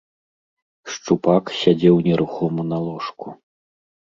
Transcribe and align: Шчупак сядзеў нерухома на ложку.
Шчупак 0.93 1.45
сядзеў 1.59 1.95
нерухома 2.09 2.63
на 2.73 2.77
ложку. 2.89 3.27